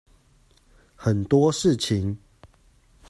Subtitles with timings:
[0.95, 2.17] 很多事情